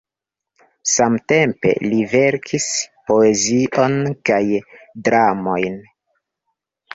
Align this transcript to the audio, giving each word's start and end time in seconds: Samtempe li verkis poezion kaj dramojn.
Samtempe 0.91 1.73
li 1.83 1.99
verkis 2.13 2.69
poezion 3.11 3.99
kaj 4.31 4.41
dramojn. 5.11 5.77